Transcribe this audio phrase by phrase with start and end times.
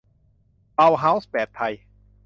[0.73, 1.73] เบาเฮาส์แบบไทย